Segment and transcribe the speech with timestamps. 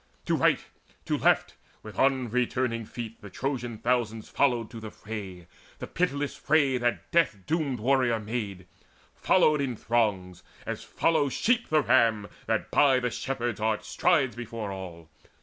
[0.25, 0.65] To right,
[1.05, 5.45] to left, with unreturning feet The Trojan thousands followed to the fray,
[5.77, 8.65] The pitiless fray, that death doomed warrior maid,
[9.13, 14.71] Followed in throngs, as follow sheep the ram That by the shepherd's art strides before
[14.71, 15.07] all.